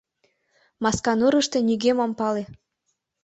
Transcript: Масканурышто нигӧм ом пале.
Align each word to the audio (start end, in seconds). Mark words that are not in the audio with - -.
Масканурышто 0.83 1.57
нигӧм 1.67 1.97
ом 2.05 2.11
пале. 2.19 2.43